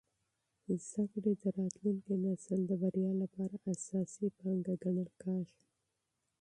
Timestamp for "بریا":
2.81-3.11